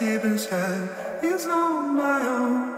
[0.00, 0.88] deep inside
[1.22, 2.69] is on my own.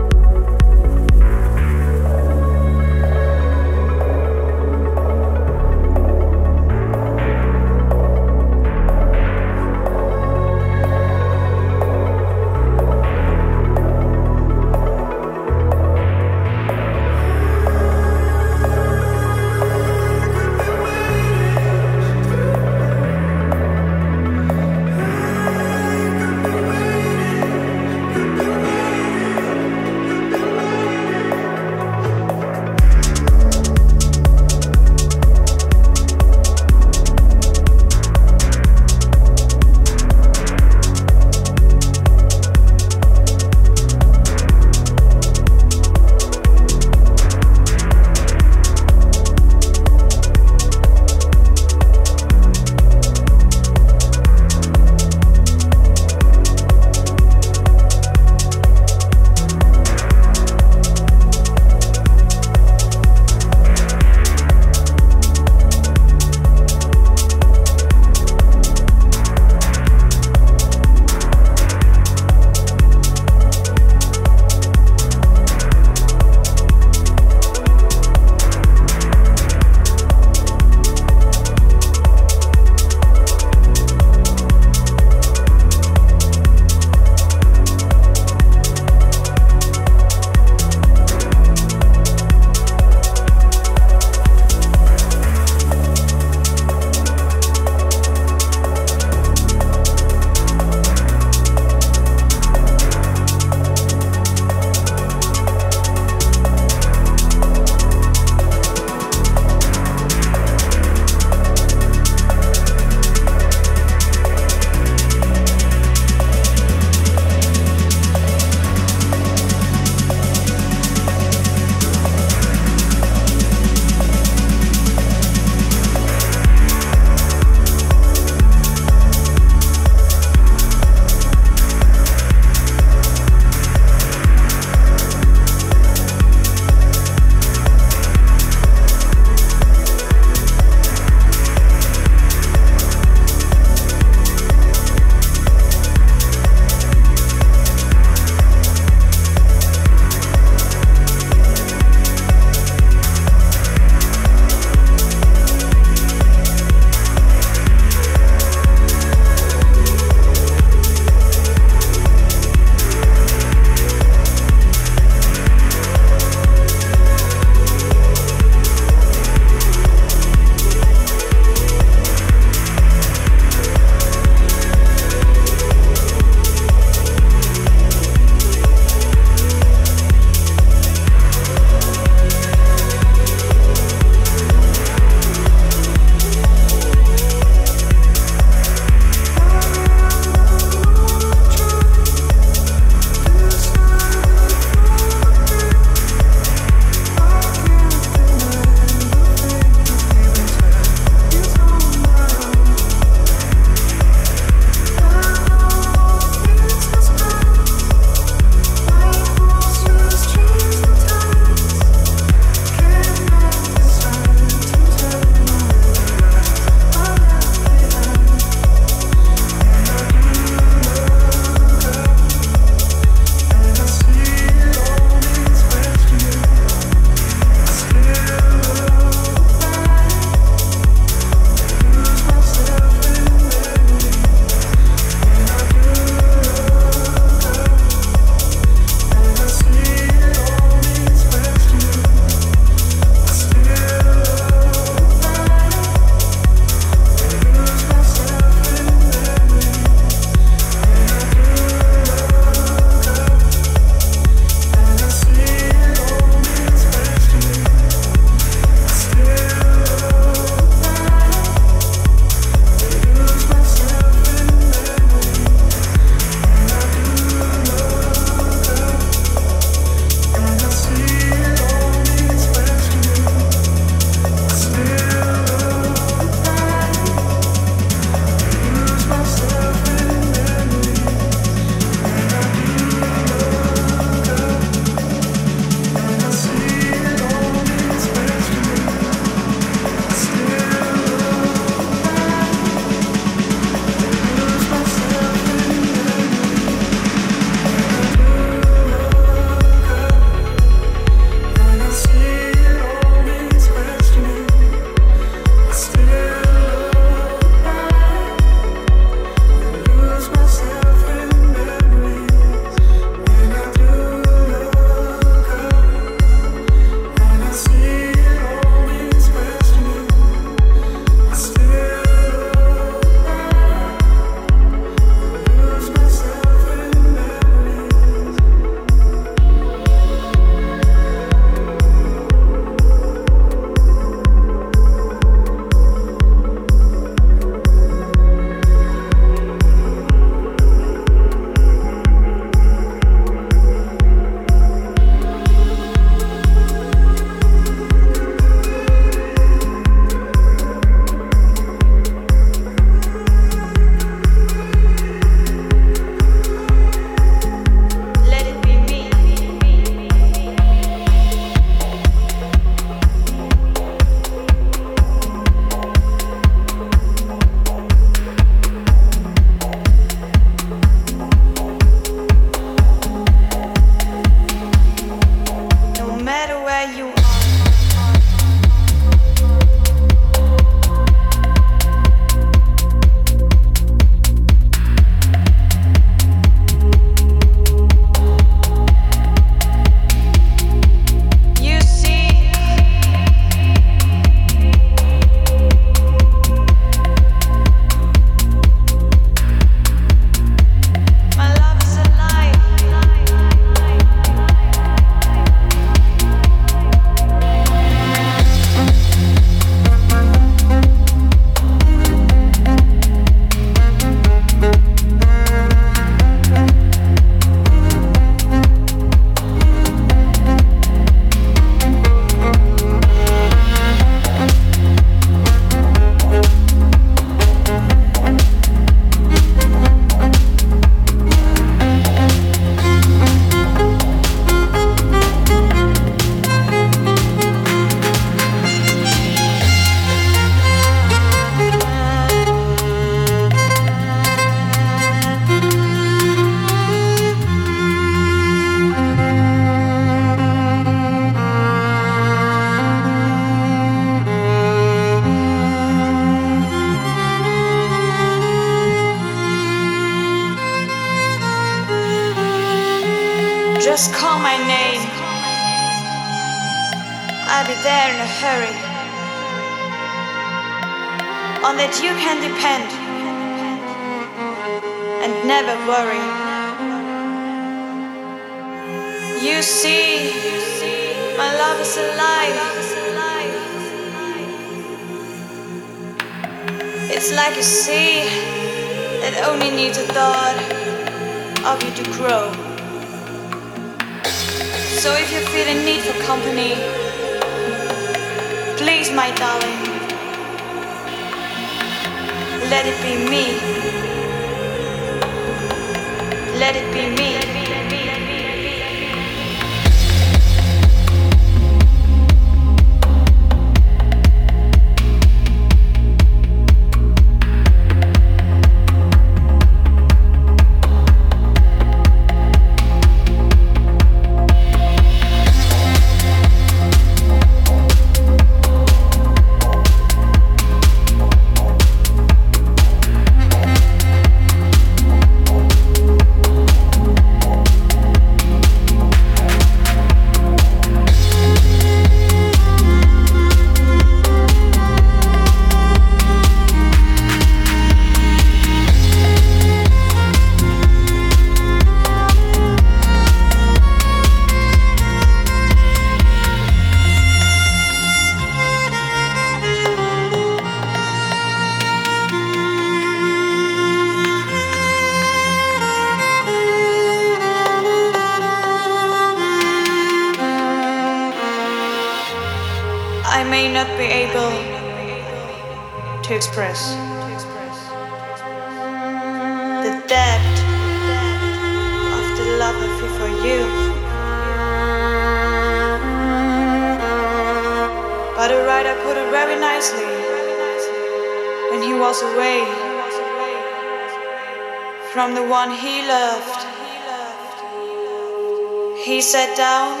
[599.20, 600.00] Sat down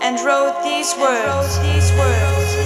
[0.00, 2.63] and wrote these words.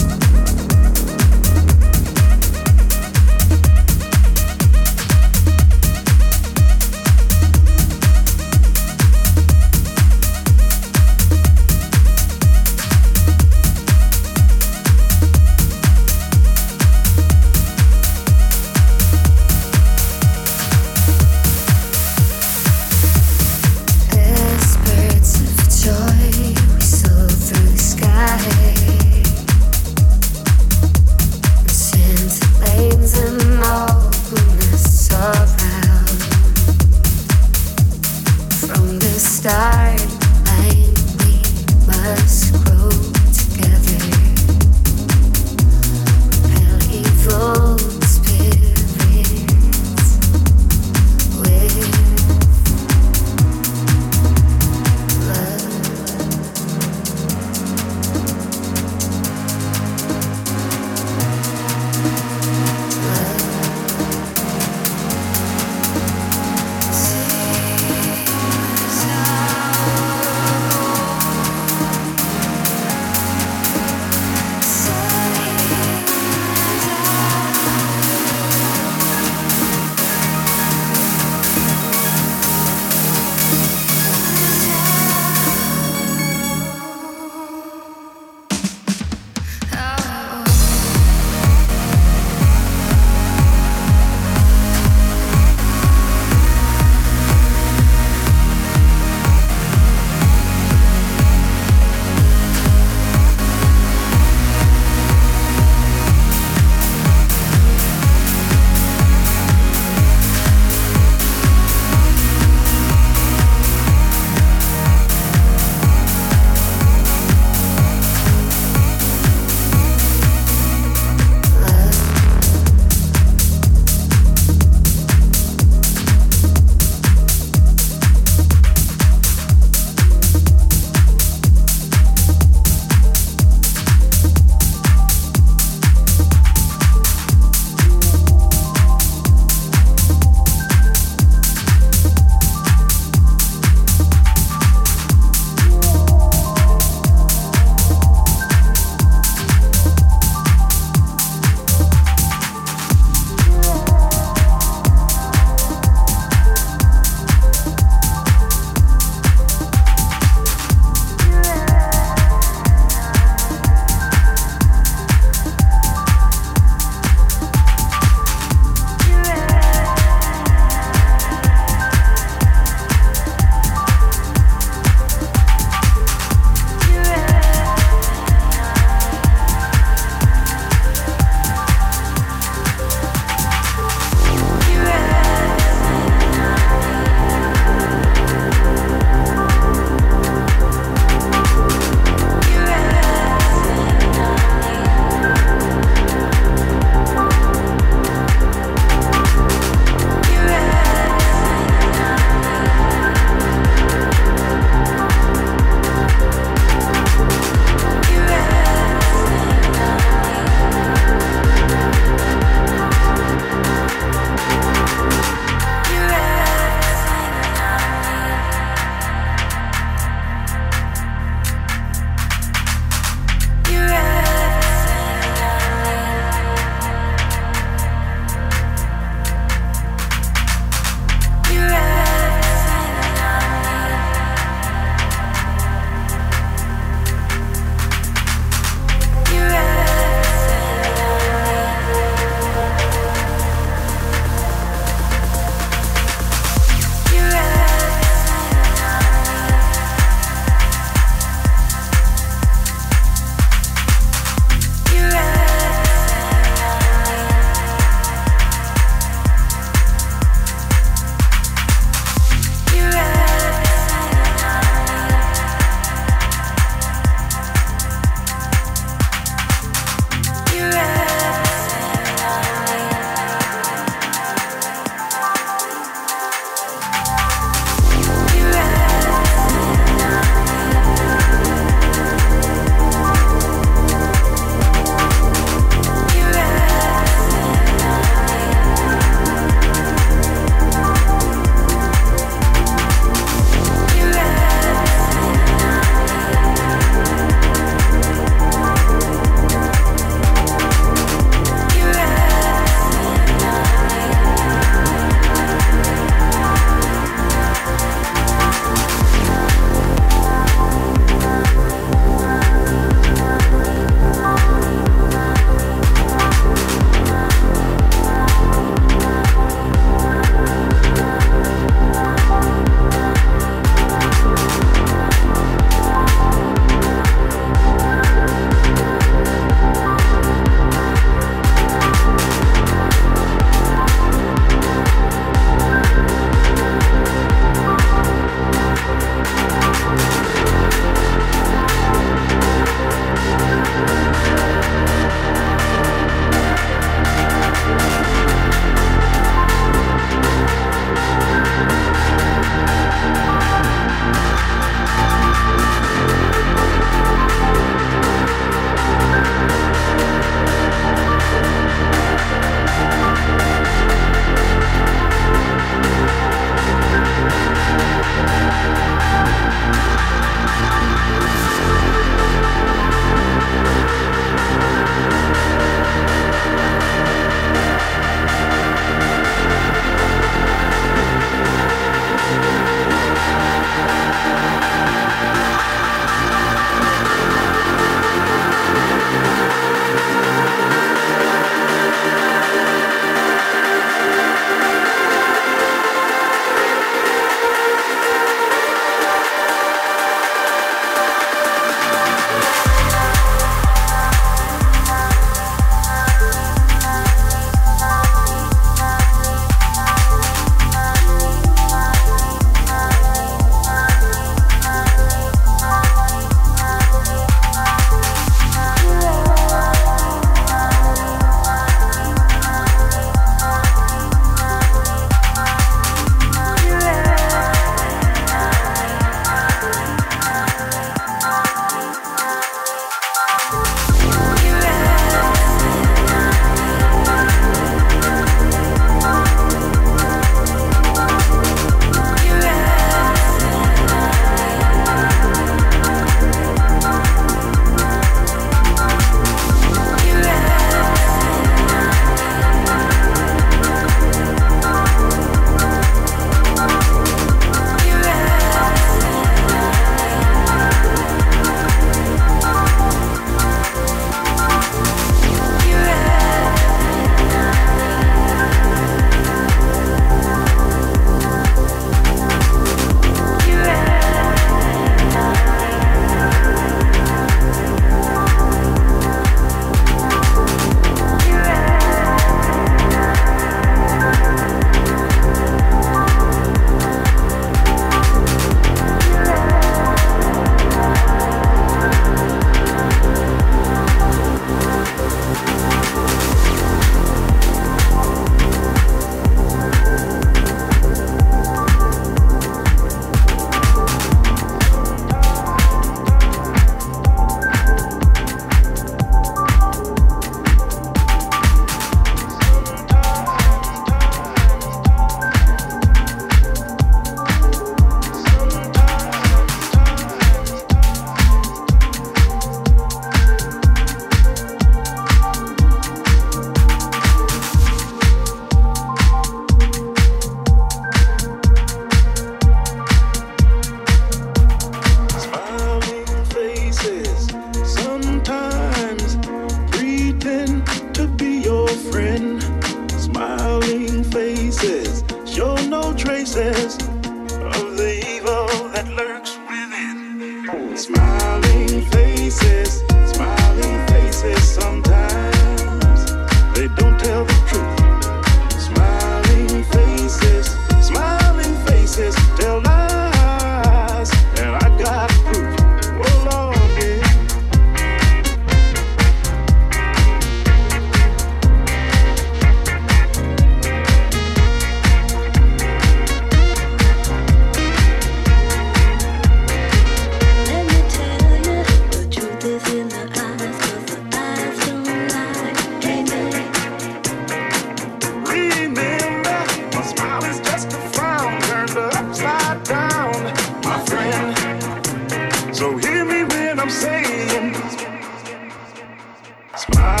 [599.61, 600.00] Smile.